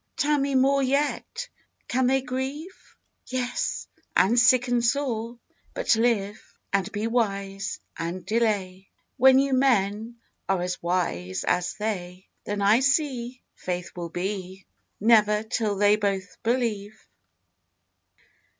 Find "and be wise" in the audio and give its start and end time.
6.73-7.79